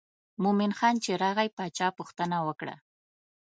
[0.43, 2.75] مومن خان چې راغی باچا پوښتنه وکړه.